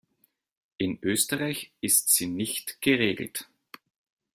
In 0.79 0.97
Österreich 1.03 1.73
ist 1.79 2.09
sie 2.09 2.25
nicht 2.25 2.81
geregelt. 2.81 3.47